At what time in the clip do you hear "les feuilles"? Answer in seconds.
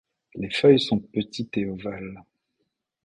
0.33-0.79